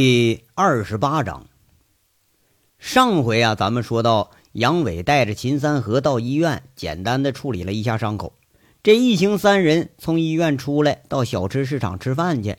[0.00, 1.46] 第二十八章。
[2.78, 8.34] 上回啊，咱们说到杨伟带着秦三河到医院，简单的处理了一下伤口。
[8.84, 12.58] 这一行三人从医院出来，到小吃市场吃饭去。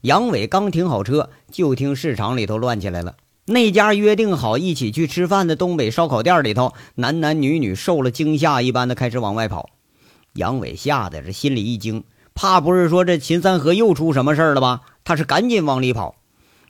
[0.00, 3.16] 杨伟刚停好车，就听市场里头乱起来了。
[3.44, 9.68] 那家约定好一起去吃饭的东北烧烤店里头，男男女女受了惊吓一般的开始往外跑。
[10.32, 14.80] 杨伟吓得这心里一惊，怕不是说这秦三河又出什么事儿了吧？
[15.04, 16.16] 他是赶紧往里跑。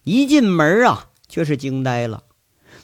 [0.05, 2.25] 一进门啊，却是惊呆了。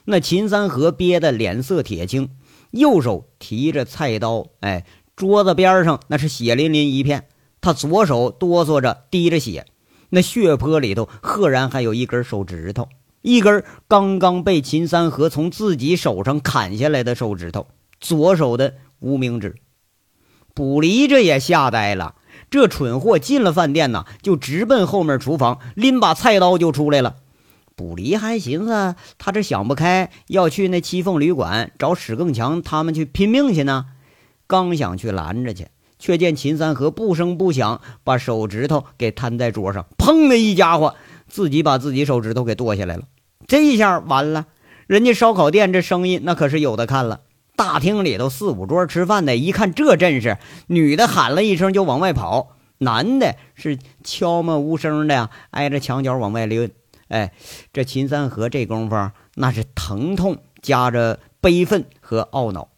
[0.05, 2.30] 那秦三河憋得脸色铁青，
[2.70, 4.84] 右手提着菜刀，哎，
[5.16, 7.27] 桌子边上那是血淋淋一片。
[7.60, 9.66] 他左手哆嗦着滴着血，
[10.10, 12.88] 那血泊里头赫然还有一根手指头，
[13.23, 17.66] 一根刚刚被秦三河从自己手上砍下来的手指头，
[17.98, 19.57] 左手的无名指。
[20.55, 22.15] 卜离这也吓呆了，
[22.51, 27.17] 这蠢货进了饭店呐，就直奔后面厨房，拎把菜刀就出来了。
[27.75, 33.87] 卜离还寻思他这想不开，要去那七凤旅馆找史更强他们去拼命去呢。
[34.47, 35.66] 刚想去拦着去，
[35.99, 40.95] 却见秦三河不声不响把手指头给摊在桌上，砰的一家伙，
[41.29, 43.03] 自己把自己手指头给剁下来了。
[43.47, 44.47] 这一下完了，
[44.87, 47.21] 人家烧烤店这生意那可是有的看了。
[47.57, 56.68] 大厅里头四五桌吃饭的，一看这阵势，女的喊了一声就往外跑，男的是悄默无声的，挨着墙角往外溜。
[57.09, 57.32] 哎，
[57.73, 62.68] 这秦三河这功夫那是疼痛夹着悲愤和懊恼，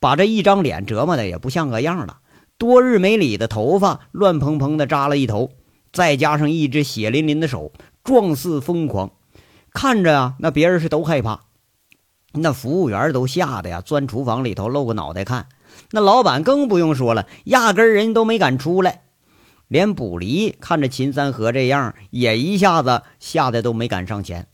[0.00, 2.18] 把这一张脸折磨的也不像个样了。
[2.56, 5.50] 多日没理的头发乱蓬蓬的扎了一头，
[5.92, 7.72] 再加上一只血淋淋的手，
[8.04, 9.10] 状似疯狂。
[9.72, 11.40] 看着啊，那别人是都害怕，
[12.32, 15.48] 那服务员都吓得呀，钻厨房里头露个脑袋看。
[15.90, 19.02] 那老板更不用说了，压根人都没敢出来。
[19.68, 24.46] 连卜离看着秦三河这样，也一下子吓得都没敢上前。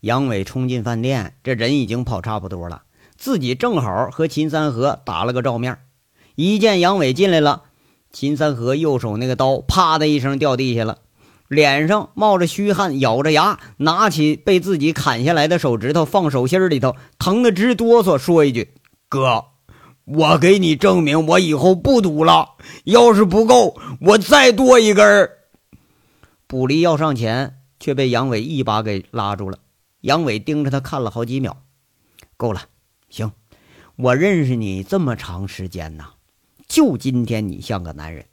[0.00, 2.82] 杨伟冲进饭店，这人已经跑差不多了，
[3.16, 5.78] 自己正好和秦三河打了个照面。
[6.34, 7.62] 一见杨伟进来了，
[8.12, 10.98] 秦三河右手那个刀啪的一声掉地下了，
[11.54, 18.74] 脸上冒着虚汗，咬着牙，拿起被自己砍下来的手指头放手心里头，疼得直哆嗦，说一句
[19.08, 19.46] ：“哥。”
[20.06, 22.56] 我给你证明，我以后不赌了。
[22.84, 25.38] 要是不够，我再多一根儿。
[26.46, 29.58] 卜离要上前，却被杨伟一把给拉住了。
[30.02, 31.56] 杨伟盯着他看了好几秒，
[32.36, 32.64] 够了，
[33.08, 33.32] 行，
[33.96, 36.10] 我认识你这么长时间呐，
[36.68, 38.26] 就今天你像个男人，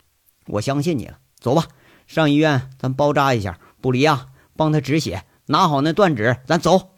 [0.48, 1.20] 我相信你了。
[1.40, 1.66] 走吧，
[2.14, 3.58] 上医院咱包扎一下。
[3.80, 4.28] 卜离啊，
[4.58, 6.90] 帮他止血，拿好那断指，咱走。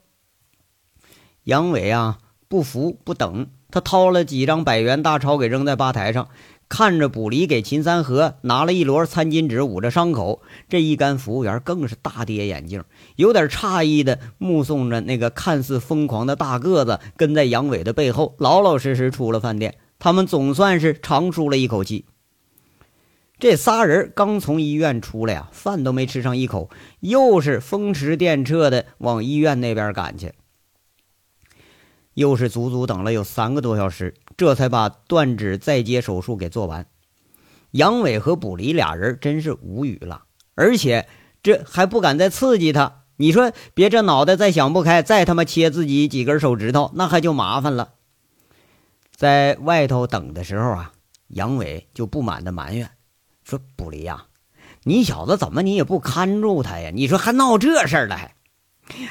[1.43, 3.47] 杨伟啊，不服不等。
[3.69, 6.29] 他掏了几张百元大钞给扔在吧台上，
[6.67, 12.83] 看着卜离给秦三河拿了一摞餐巾纸捂着伤口，这一干服务员更是大跌眼镜，
[13.15, 19.77] 有点诧异的目送着那个看似疯狂的大个子跟在杨伟的背后，老老实实出了饭店。
[19.99, 22.05] 他们总算是长舒了一口气。
[23.39, 26.69] 这仨人刚从医院出来啊，饭都没吃上一口，
[27.01, 30.33] 又是风驰电掣的往医院那边赶去。
[32.13, 36.85] 又是足足等了有三个多小时，这才把断指再接手术给做完。
[37.71, 41.07] 杨伟和卜离俩人真是无语了，而且
[41.41, 43.01] 这还不敢再刺激他。
[43.17, 47.95] 你说别这脑袋再想不开，再他妈切自己几根手指头，那还就麻烦了。
[49.15, 50.93] 在外头等的时候啊，
[51.29, 52.89] 杨伟就不满的埋怨
[53.43, 54.25] 说：“卜离呀，
[54.83, 56.91] 你小子怎么你也不看住他呀？
[56.93, 58.35] 你说还闹这事儿了还？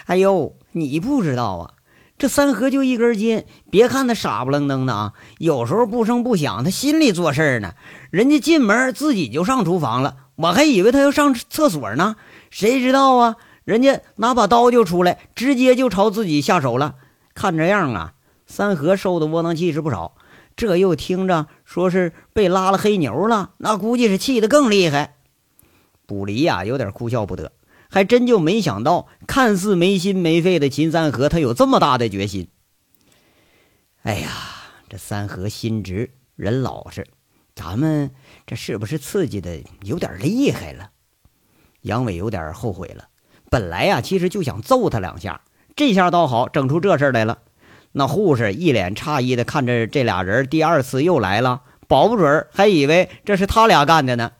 [0.06, 1.75] 哎呦，你不知道啊。”
[2.19, 7.72] 这三河就一根筋，别看他傻不愣登的啊，有时候不声不响，他心里做事呢。
[8.10, 12.14] 人家进门自己就上厨房了，我还以为他要上厕所呢，
[12.50, 13.37] 谁知道啊？
[13.64, 16.94] 人家拿把刀就出来，直接就朝自己下手了。
[17.34, 18.12] 看这样啊，
[18.47, 20.14] 三河受的窝囊气是不少，
[20.56, 25.16] 这又听着说是被拉了黑牛了，那估计是气得更厉害。
[26.06, 27.52] 卜离呀，有点哭笑不得。
[27.90, 32.49] 还真就没想到，看似没心没肺的秦三河，他有这么大的决心。
[34.02, 34.31] 哎呀，
[34.88, 37.06] 这三河心直，人老实，
[37.54, 38.10] 咱们
[38.46, 40.90] 这是不是刺激的有点厉害了？
[41.82, 43.08] 杨伟有点后悔了。
[43.50, 45.43] 本来呀，其实就想揍他两下，
[45.76, 47.40] 这下倒好，整出这事来了。
[47.92, 54.32] 那护士一脸诧异的看着这俩人，第二次又来了，保不准还以为这是他俩干的呢。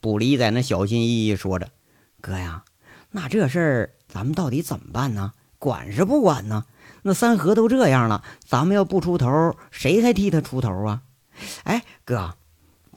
[0.00, 1.68] 卜离在那小心翼翼说着。
[2.20, 2.64] 哥呀，
[3.10, 5.32] 那这事儿咱们到底怎么办呢？
[5.58, 6.64] 管是不管呢？
[7.02, 11.02] 那三河都这样了，咱们要不出头，谁还替他出头啊？
[11.64, 12.34] 哎，哥，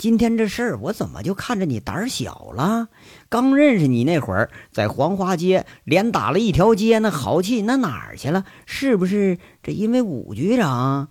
[0.01, 2.88] 今天这事儿，我怎么就看着你胆儿小了？
[3.30, 8.44] 刚认识你那会儿，在黄花街连打了一条街，那豪气那哪儿去了？
[8.65, 9.38] 是不是？
[9.62, 11.09] 这因为武局长？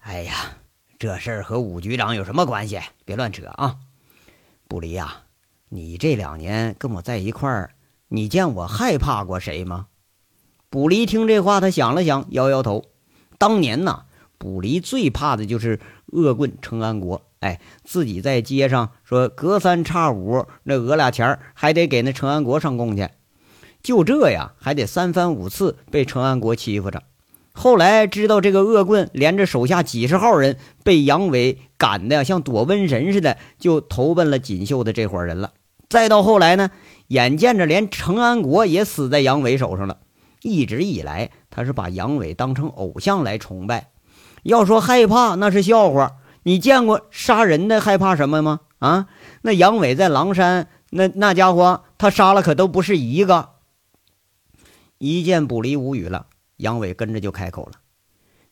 [0.00, 0.34] 哎呀，
[0.98, 2.78] 这事儿和武局长有什么关系？
[3.06, 3.76] 别乱扯啊！
[4.68, 5.22] 不离呀，
[5.70, 7.70] 你这两年跟我在一块儿，
[8.08, 9.86] 你见我害怕过谁吗？
[10.68, 12.84] 卜离听这话，他想了想，摇摇头。
[13.38, 14.02] 当年呐，
[14.36, 17.22] 卜离最怕的就是恶棍程安国。
[17.44, 23.06] 哎，自己在街上说隔三差五那讹俩钱还得给那程安国上供去。
[23.82, 27.02] 就这样，还得三番五次被程安国欺负着。
[27.52, 35.52] 后来知道这个恶棍连着手下几十号人被杨伟赶的像躲瘟神似的，就投奔了锦绣的这伙人了。
[35.90, 36.70] 再到后来呢，
[37.08, 39.98] 眼见着连程安国也死在杨伟手上了。
[40.40, 43.90] 一直以来，他是把杨伟当成偶像来崇拜。
[44.44, 46.12] 要说害怕，那是笑话。
[46.44, 48.60] 你见过杀人的害怕什么吗？
[48.78, 49.08] 啊，
[49.42, 53.50] 那杨伟在狼山，那那家伙他杀了可都不是一个。
[54.98, 56.26] 一见卜离无语了，
[56.58, 57.72] 杨伟跟着就开口了：“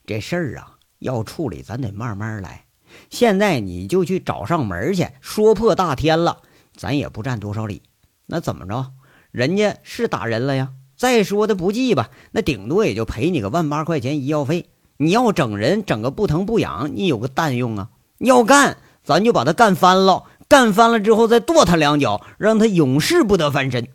[0.04, 2.64] 这事儿啊，要处理，咱得慢慢来。
[3.10, 6.42] 现在你就去找上门去，说破大天了，
[6.74, 7.82] 咱也不占多少理。
[8.26, 8.92] 那怎么着？
[9.30, 14.70] 人家是打人了呀。”再说的不济吧，那顶多也就赔你个万八块钱医药费。
[14.96, 17.90] 你要整人，整个不疼不痒，你有个蛋用啊！
[18.18, 23.88] 要干，咱就把他干翻了，干翻了之后再跺他两脚，让他永世不得翻身。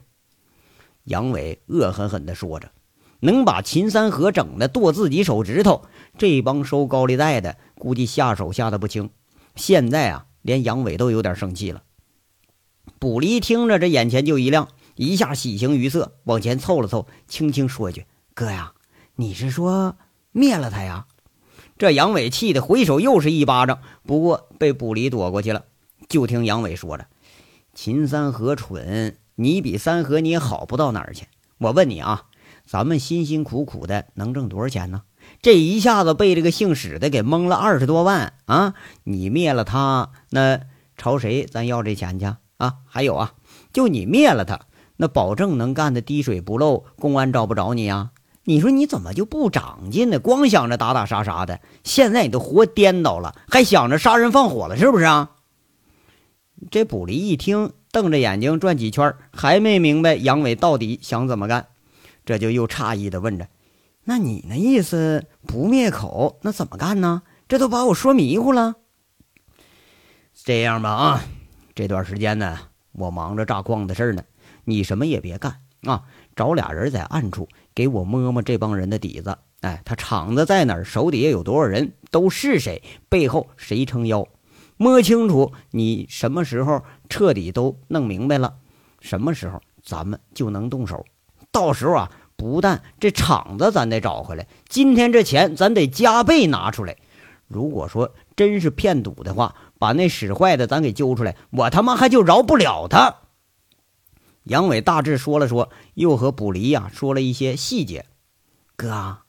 [1.06, 2.72] 杨伟恶狠狠地说着
[3.22, 5.84] ：“能把秦三河整的剁自己手指头，
[6.18, 9.10] 这帮收高利贷的估计下手下的不轻。
[9.56, 11.84] 现在啊，连杨伟都有点生气了。”
[13.00, 14.68] 卜离听着，这眼前就一亮。
[14.96, 18.74] 一下喜形于色，往前凑了凑，轻轻说一句：“哥呀，
[19.16, 19.96] 你是说
[20.38, 21.08] 灭了他呀？”
[21.78, 25.64] 这杨伟气得回手又是一巴掌，不过被卜离躲过去了。
[26.08, 27.08] 就听杨伟说着
[27.74, 31.26] ：“秦三河蠢，你比三河你也好不到哪儿去。
[31.58, 32.26] 我问你啊，
[32.66, 35.04] 咱们辛辛苦苦的能挣多少钱呢？
[35.42, 38.74] 这一下子被这个姓史的给蒙了二十多万啊！
[39.04, 40.62] 你灭了他，那
[40.96, 42.26] 朝谁咱要这钱去
[42.58, 42.78] 啊？
[42.86, 43.34] 还有啊，
[43.74, 44.62] 就你灭了他。”
[45.00, 48.10] 那保证能干的滴水不漏，公安找不着你呀？
[48.48, 50.20] 你说你怎么就不长进呢？
[50.20, 55.32] 光想着打打杀杀的，现在你都活颠倒了，还想着杀人放火了，是不是啊？
[56.72, 61.68] 这卜离一听，瞪着眼睛转几圈，还没明白杨伟到底想怎么干，
[62.26, 63.50] 这就又诧异的问着
[64.06, 67.24] ：“那你那意思不灭口，那怎么干呢？
[67.50, 68.76] 这都把我说迷糊了。”
[70.34, 71.24] 这样吧，啊，
[71.76, 72.58] 这段时间呢，
[72.94, 74.24] 我忙着炸矿的事呢。
[74.64, 76.04] 你什么也别干啊，
[76.34, 79.38] 找俩人在暗处给我摸摸这帮人的底子。
[79.62, 80.84] 哎，他厂子在哪儿？
[80.84, 81.94] 手底下有多少人？
[82.10, 82.82] 都是谁？
[83.08, 84.28] 背后谁撑腰？
[84.78, 88.56] 摸清楚，你什么时候彻底都弄明白了，
[89.00, 91.06] 什么时候咱们就能动手。
[91.52, 96.98] 到时候啊，不但这厂子咱得找回来，今天这钱咱得加倍拿出来。
[97.48, 103.18] 如果说真是骗赌的话，把那使坏的咱给揪出来，我他妈还就饶不了他。
[104.48, 108.06] 杨伟大致说了说，又和卜离呀说了一些细节。
[108.76, 109.20] 哥，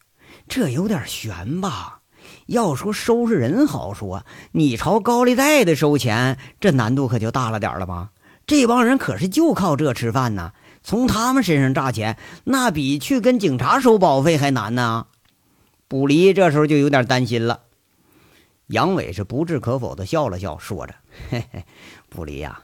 [0.49, 2.01] 这有点悬吧？
[2.47, 8.11] 要说收拾人好说，你朝高利贷的收钱，这难度可就大了点了吧？
[8.47, 15.07] 这帮人可是就靠这吃饭呢，从他们身上榨钱，那比去跟警察收保费还难呢。
[15.89, 17.63] 卜离这时候就有点担心了。
[18.69, 20.95] 杨伟是不置可否的笑了笑，说着
[21.31, 21.65] ：“嘿嘿，
[22.11, 22.61] 卜离呀，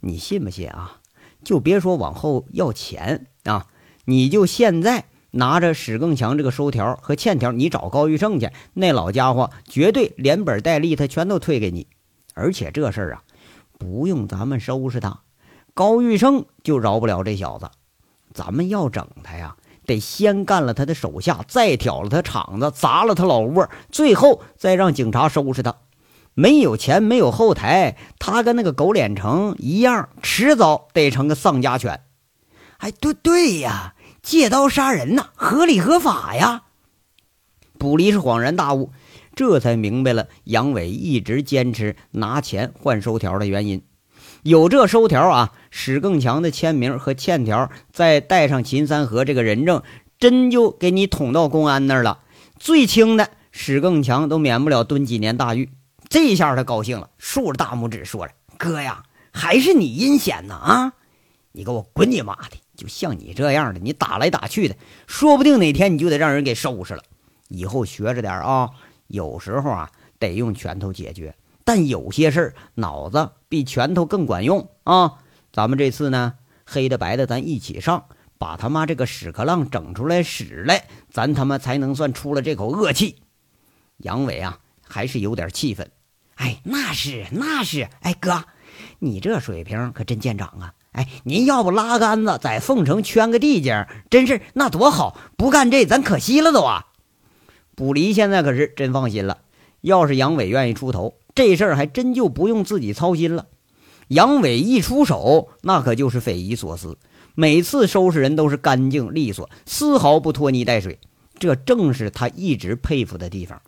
[0.00, 0.96] 你信不信啊？”
[1.44, 3.66] 就别说往后要钱啊，
[4.04, 11.86] 你就现在拿着史更强这个收条和欠条，你找高玉胜去，那老家伙绝对连本带利，他全都退给你。
[12.34, 13.22] 而且这事儿啊，
[13.78, 15.20] 不用咱们收拾他，
[15.74, 17.68] 高玉胜就饶不了这小子。
[18.32, 25.74] 咱们要整他呀，得先干了他的手下，再挑了他厂子，砸了他老窝，最后再让警察收拾他。
[26.38, 32.02] 没有钱，没有后台，他跟那个狗脸城一样，迟早得成个丧家犬。
[32.76, 36.62] 哎，对对呀，借刀杀人呐，合理合法呀。
[37.76, 38.92] 卜离是恍然大悟，
[39.34, 43.82] 这才明白了杨伟一直坚持拿钱换收条的原因。
[44.44, 49.82] 有这收条啊，史更强的签名和欠条，再带上秦三河这个人证，
[50.20, 52.20] 真就给你捅到公安那儿了。
[52.60, 55.70] 最轻的，史更强都免不了蹲几年大狱。
[56.08, 60.92] 这下他高兴了，竖着大拇指说着：“哥呀，还是你阴险呢啊！
[61.52, 62.56] 你给我滚你妈的！
[62.76, 67.02] 就像你这样的，你打来打去的，说不定哪天你就得让人给收拾了。
[67.48, 68.70] 以后学着点啊，
[69.08, 71.34] 有时候啊得用拳头解决，
[71.64, 75.14] 但有些事儿脑子比拳头更管用啊！
[75.52, 76.34] 咱们这次呢，
[76.64, 78.06] 黑的白的咱一起上，
[78.38, 83.16] 把他妈这个屎壳郎整出来使来，咱他妈才能算出了这口恶气。
[83.98, 85.90] 杨伟啊，还是有点气愤。
[86.38, 88.44] 哎，那是那是，哎哥，
[89.00, 90.72] 你这水平可真见长啊！
[90.92, 95.18] 哎，您要不拉杆子在凤城圈个地界，真是那多好！
[95.36, 96.86] 不干这，咱可惜了都啊！
[97.74, 99.38] 卜离现在可是真放心了。
[99.80, 103.46] 要是杨伟愿意出头，这事儿还真就不用自己操心了。
[104.06, 106.98] 杨伟一出手，那可就是匪夷所思，
[107.34, 111.00] 每次收拾人都是干净利索，丝毫不拖泥带水。
[111.40, 113.60] 这正是他一直佩服的地方。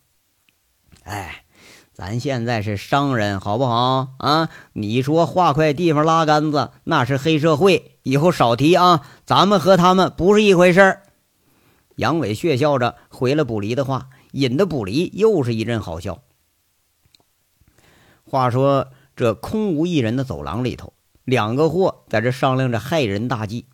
[1.03, 1.45] 哎。
[2.01, 4.49] 咱现在是商人，好不好啊？
[4.73, 9.07] 你说画块地方拉杆子，那是黑社会，以后少提啊！
[9.27, 11.03] 咱们和他们不是一回事儿。
[11.97, 16.23] 杨伟血笑着回了卜离的话，引得卜离又是一阵好笑。
[18.25, 23.67] 话说这空无一人的走廊里头，两个货在这商量着害人大计。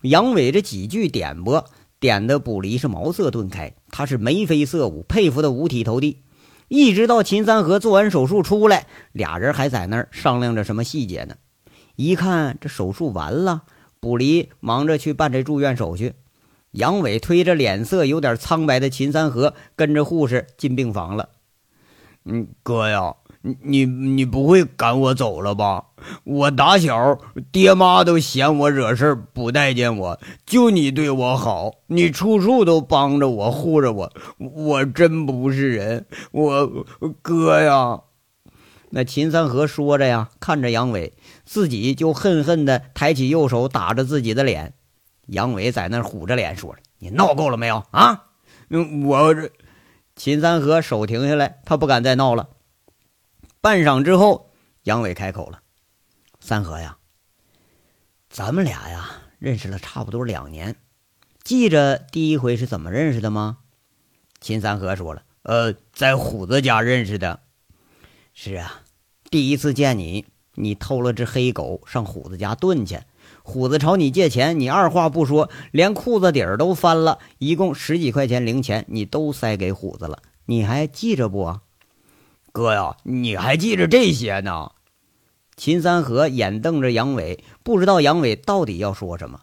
[0.00, 1.66] 杨伟这几句点拨，
[2.00, 6.22] 点的卜离是茅塞顿开，他是眉飞色舞，佩服的五体投地。
[6.68, 11.36] 一直到秦三河做完手术出来，俩人还在那儿商量着什么细节呢。
[11.94, 13.62] 一看这手术完了，
[14.00, 16.14] 卜离忙着去办这住院手续，
[16.72, 21.28] 杨伟推着脸色有点苍白的秦三河跟着护士进病房了。
[22.24, 23.14] 嗯，哥呀。
[23.62, 25.84] 你你不会赶我走了吧？
[26.24, 27.18] 我打小
[27.52, 36.84] 爹妈都嫌我惹事不待见我，就你对我好，你处处都帮着我护着我，我真不是人，我
[37.22, 38.00] 哥呀！
[38.90, 44.74] 那秦三河说着呀，看着杨伟，自己就恨恨的抬起右手打着自己的脸。
[45.26, 48.24] 杨伟在那虎着脸说着：“你闹够了没有啊？”
[48.70, 49.50] 嗯，我这
[50.14, 52.48] 秦三河手停下来，他不敢再闹了。
[53.66, 54.52] 半晌之后，
[54.84, 55.60] 杨伟开口了
[56.38, 56.98] ：“三河呀，
[58.30, 60.76] 咱们俩呀认识了差不多两年，
[61.42, 63.58] 记着第一回是怎么认识的吗？”
[64.40, 67.40] 秦三河说了：“呃，在虎子家认识的。
[68.34, 68.82] 是啊，
[69.32, 73.00] 第一次见你，你偷了只黑狗上虎子家炖去，
[73.42, 81.62] 虎子朝你借钱，你二话不说，连裤子底儿都翻了，一共十几块钱零钱，你都塞给虎子了，你还记着不啊？”
[82.56, 84.70] 哥呀，你还记着这些呢？
[85.58, 89.40] 秦三河眼瞪着杨伟，不知道杨伟到底要说什么。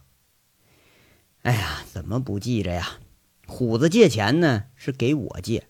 [1.43, 2.93] 哎呀，怎么不记着呀？
[3.45, 5.67] 虎子借钱呢，是给我借。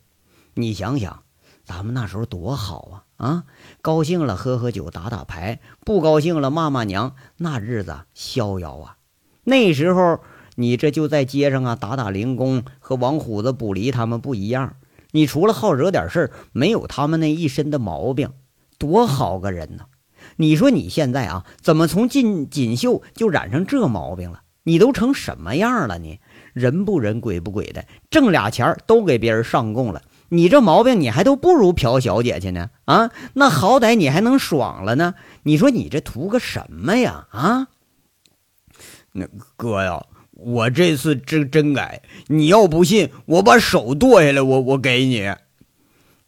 [0.53, 1.23] 你想想，
[1.65, 3.27] 咱们那时候多好啊！
[3.27, 3.43] 啊，
[3.81, 8.95] 高兴了喝喝酒打打牌，不高兴了骂骂娘，那日子逍遥啊。
[9.43, 10.21] 那时候
[10.55, 14.77] 你这就在街上啊打打零工，和王虎子、卜离他们不一样。
[15.15, 18.32] 你除了好惹点事儿，没有他们那一身的毛病，
[18.79, 19.86] 多好个人呢！
[20.38, 24.41] 你说你现在啊，怎么从进锦绣就染上这毛病了？
[24.63, 26.00] 你都成什么样了？
[26.00, 26.20] 你
[26.53, 30.01] 人不人鬼不鬼的，挣俩钱都给别人上供了。
[30.29, 32.72] 你这毛病，你还都不如朴小姐去呢！
[32.86, 35.13] 啊，那好歹你还能爽了呢。
[35.43, 37.27] 你说你这图个什么呀？
[37.29, 37.67] 啊，
[39.12, 40.03] 那哥呀。
[40.34, 45.34] 我这次真真改，你要不信，我把手剁下来，我我给你。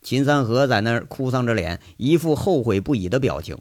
[0.02, 3.58] 秦三河在那儿哭丧着脸，一副后悔不已的表情。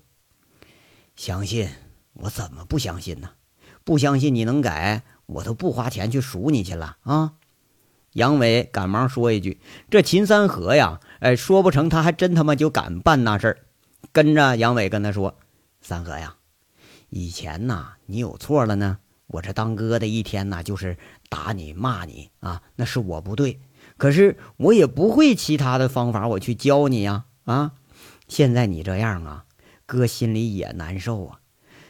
[1.17, 1.69] 相信
[2.13, 2.31] 我？
[2.31, 3.31] 怎么不相信呢？
[3.85, 7.35] 不相信你能改，我都不花钱去赎你去了啊！
[8.13, 9.61] 杨伟赶忙说一句
[9.91, 13.59] ：“这秦三河呀，哎，说不成，他还真他妈就敢办那事儿。”
[14.13, 15.39] 跟着杨伟跟他说
[15.83, 16.37] ：“三河呀，
[17.11, 18.99] 以前呐，你有错了呢。”
[19.35, 20.97] 我这当哥的一天呢，就是
[21.29, 23.61] 打你骂你啊，那是我不对。
[23.97, 27.73] 可是我也不会其他的方法，我去教你呀啊！
[28.29, 29.45] 现在你这样啊，
[29.87, 31.41] 哥心里也难受啊。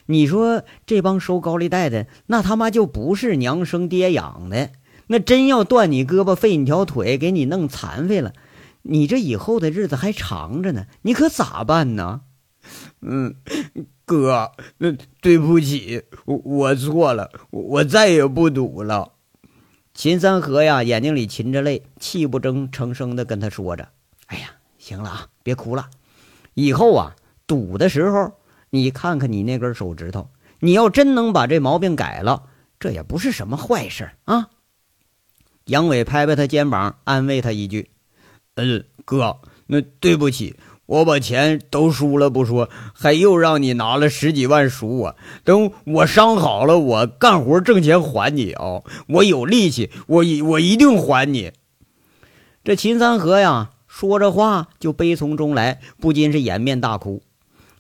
[0.06, 4.70] 你说这帮收高利贷的，那他妈就不是娘生爹养的，
[5.08, 8.32] 那真要断你胳膊废你条腿，给你弄残废了，
[8.82, 12.22] 你这以后的日子还长着呢，你可咋办呢？
[13.02, 13.36] 嗯。
[14.06, 14.92] 哥，那
[15.22, 19.12] 对不起，我我错了，我再也不赌了。
[19.94, 23.88] 秦三河呀，眼睛里噙着泪，泣不争成声的跟他说着
[24.26, 25.88] ：“哎呀，行了啊，别哭了。
[26.52, 28.32] 以后啊，赌的时候，
[28.70, 34.50] 你看看你那根手指头，你要真能把这毛病改了，这也不是什么坏事啊。”
[35.64, 37.90] 杨伟拍拍他肩膀，安慰他一句
[38.56, 45.16] ：“嗯，哥，那对不起。”我把钱都输了不说，还又让你拿了十几万赎我。
[45.42, 48.82] 等我伤好了，我干活挣钱还你啊！
[49.08, 51.52] 我有力气，我一我一定还你。
[52.62, 57.22] 这秦三河呀，说着话就悲从中来，不禁是掩面大哭。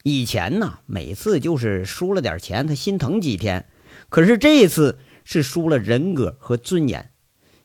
[0.02, 3.66] 以前呢，每次就是输了点钱，他心疼几天，
[4.08, 7.10] 可是这次是输了人格和尊严。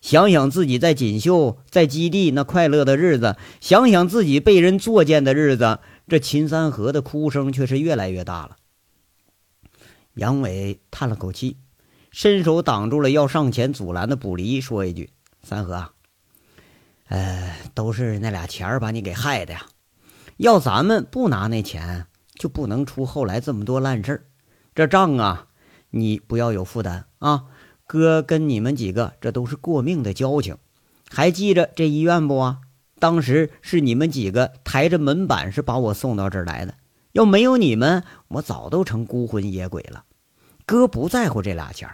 [0.01, 8.55] 想想自己在锦绣、在基地那快乐的日子，想想自己被人作践的日子，这秦三河的哭声却是越来越大了。
[10.13, 11.57] 杨伟叹了口气，
[12.11, 15.09] 伸手挡住了要上前阻拦的卜离，说一句
[15.43, 15.91] ：“三河啊，
[17.09, 19.65] 呃，都是那俩钱儿把你给害的呀！
[20.37, 24.25] 要咱们不拿那钱，就不能出后来这么多烂事儿。
[24.73, 25.47] 这账啊，
[25.89, 27.43] 你不要有负担啊。”
[27.91, 30.57] 哥跟你们几个，这都是过命的交情，
[31.09, 32.59] 还记着这医院不啊？
[32.99, 36.75] 当时是你们几个抬着门板是把我送到这儿来的，
[37.13, 40.05] 要没有你们，我早都成孤魂野鬼了。
[40.67, 41.89] 哥不在乎这俩钱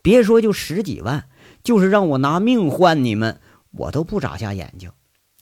[0.00, 1.26] 别说就十几万，
[1.62, 3.38] 就是让我拿命换你们，
[3.72, 4.90] 我都不眨下眼睛。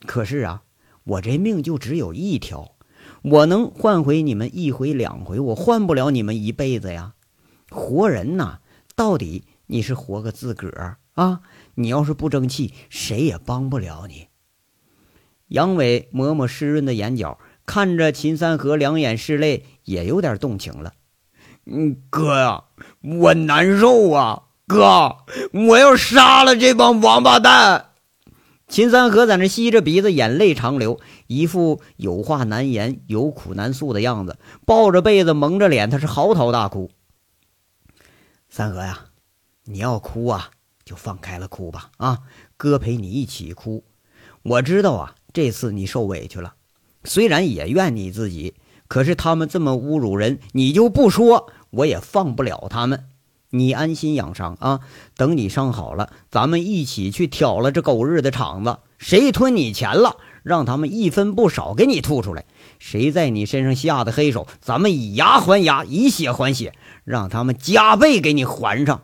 [0.04, 0.64] 可是啊，
[1.04, 2.75] 我这命就只有一条，
[3.23, 7.14] 我能换回你们一回两回，我换不了你们一辈子呀。
[7.71, 8.59] 活人呐，
[8.97, 9.44] 到底。
[9.73, 11.41] 你是活个自个儿啊！
[11.76, 14.29] 你要是不争气，谁也帮不了你。
[15.49, 20.93] 杨伟抹抹湿润的眼角，看着秦三河，两眼是泪，也有点动情了。
[21.64, 22.64] 嗯，哥呀，
[23.00, 24.43] 我难受啊！
[24.67, 25.17] 哥，
[25.55, 27.93] 我要杀了这帮王八蛋！
[28.69, 34.37] 秦三河在那吸着鼻子，眼泪长流，一副有话难言、有苦难诉的样子，
[34.67, 36.91] 抱着被子，蒙着脸，他是嚎啕大哭。
[38.50, 39.07] 三河呀！
[39.64, 40.50] 你要哭啊，
[40.85, 41.90] 就放开了哭吧！
[41.99, 42.19] 啊，
[42.57, 43.85] 哥陪你一起哭。
[44.42, 46.54] 我知道啊，这次你受委屈了，
[47.04, 48.54] 虽然也怨你自己，
[48.88, 53.04] 可是他们这么侮辱人，你就不说，我也放不了他们。
[53.50, 54.81] 你安心养伤啊，
[55.16, 58.78] 等你伤好了，咱们一起去挑了这狗日的场子。
[58.99, 62.42] 谁吞你钱了，让他们一分不少给你吐出来；
[62.81, 69.02] 谁在你身上下的黑手，咱们以牙还牙，以血还血，让他们加倍给你还上。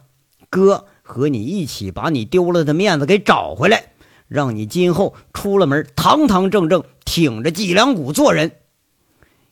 [0.50, 3.92] 哥和你一起把你丢了的面子给找回来，
[4.28, 8.52] 让你今后出了门堂堂正正，挺着脊梁骨做人。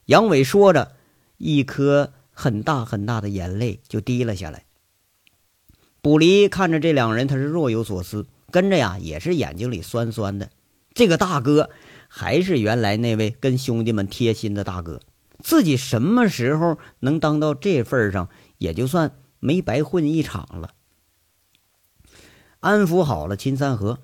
[0.07, 0.93] 杨伟说着，
[1.39, 4.65] 一颗很大很大的眼泪就滴了下来。
[6.01, 10.51] 卜离看着这两人，他是若有所思，跟着呀也是眼睛里酸酸的。
[10.95, 11.69] 这个大哥
[12.09, 15.01] 还是原来那位跟兄弟们贴心的大哥，
[15.43, 18.29] 自己什么时候能当到这份上，
[18.59, 20.71] 也就算没白混一场了。
[22.67, 24.01] 安抚好了秦三河，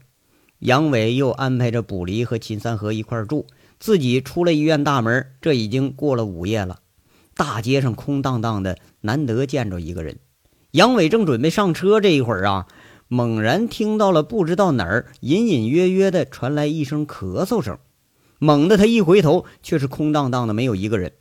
[0.60, 3.48] 杨伟又安排着卜离和秦三河一块住，
[3.80, 5.32] 自己出了医院大门。
[5.40, 6.78] 这已经过了午夜了，
[7.34, 10.20] 大街上空荡荡的，难得见着一个人。
[10.70, 12.68] 杨伟正准备上车，这一会儿啊，
[13.08, 17.76] 猛然听到了不知道哪儿隐隐约约的传来一声咳嗽声。
[18.38, 21.14] 猛地他一回头，却是空荡荡的，没有一个人。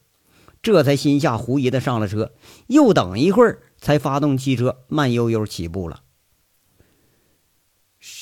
[0.61, 2.33] 这才心下狐疑的上了车，
[2.67, 6.01] 又等一会儿，才发动汽车，慢悠悠起步了。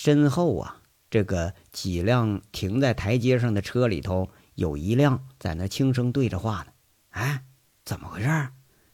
[0.02, 0.78] 身后啊，
[1.10, 6.68] 这个几辆停在台阶上的车里头，有一辆在那轻声对着话呢。
[7.10, 7.44] 哎，
[7.84, 8.48] 怎么回事？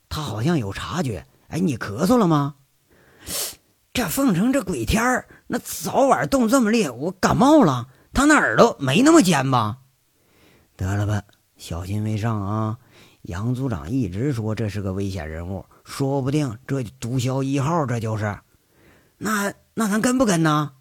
[0.09, 1.27] 他好像有察觉。
[1.49, 2.55] 哎，你咳嗽了吗？
[3.93, 7.87] 这凤城这鬼天儿，那早晚冻这么烈，我感冒了。
[8.11, 9.77] 他那耳朵没那么尖吧？
[10.75, 11.21] 得了吧，
[11.55, 12.79] 小心为上啊！
[13.21, 18.39] 杨组长一直说这是个危险人物，说不定这毒枭一号，这就是。
[19.19, 20.71] 那那咱跟不跟呢？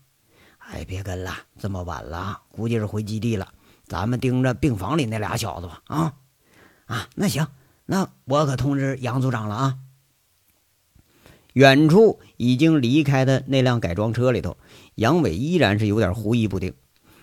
[0.71, 3.49] 哎，别跟了，这么晚了，估计是回基地了。
[3.87, 5.83] 咱们盯着病房里那俩小子吧。
[5.87, 6.15] 啊
[6.87, 7.47] 啊，那行，
[7.87, 9.79] 那我可通知杨组长了啊。
[11.53, 14.57] 远处已经离开的那辆改装车里头，
[14.97, 16.75] 杨伟依然是有点狐疑不定。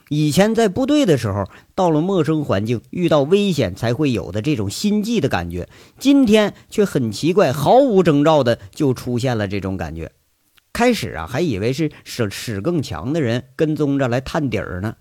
[0.07, 5.67] 以前在部队的时候，到了陌生环境，遇到危险才会有的这种心悸的感觉，
[5.99, 10.11] 今天却很奇怪，毫无征兆的就出现了这种感觉。
[10.73, 14.95] 开始啊，还以为是使使更强的人跟踪着来探底儿呢。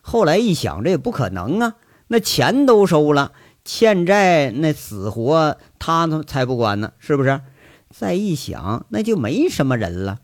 [0.00, 1.74] 后来一想，这也不可能啊！
[2.08, 3.32] 那钱都收了，
[3.64, 7.40] 欠债那死活他才不管呢，是不是？
[7.90, 10.20] 再一想，那就没什么人了。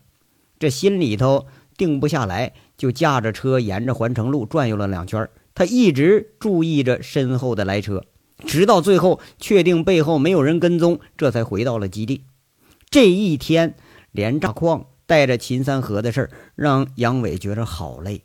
[0.57, 5.29] 这心里头定不下来，就驾着车沿着环城路转悠了两圈。
[5.53, 8.05] 他一直注意着身后的来车，
[8.45, 12.23] 直到最后确定背后没有人跟踪，这才回到了基地。
[12.89, 13.75] 这一天
[14.11, 14.85] 连炸矿。
[15.13, 18.23] 带着秦三河的事儿，让杨伟觉着好累。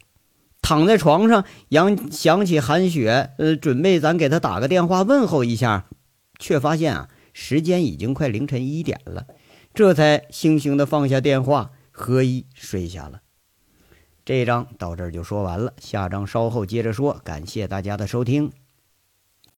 [0.62, 5.84] 躺在床上，杨想起韩雪，呃，准备咱给他打个电话问候一下，
[6.38, 9.26] 却发现啊，时间已经快凌晨一点了，
[9.74, 13.20] 这才悻悻地放下电话，合衣睡下了。
[14.24, 17.20] 这一章到这儿就说完了，下章稍后接着说。
[17.22, 18.50] 感谢大家的收听。